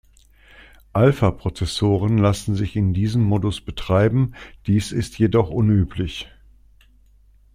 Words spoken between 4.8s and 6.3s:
ist jedoch unüblich.